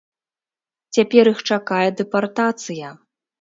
[0.97, 2.87] Цяпер іх чакае дэпартацыя.